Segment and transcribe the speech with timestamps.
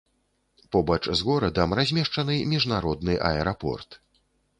[0.75, 3.99] Побач з горадам размешчаны міжнародны аэрапорт.